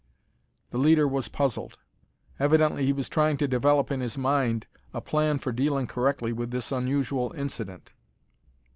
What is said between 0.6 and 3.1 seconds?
The leader was puzzled. Evidently he was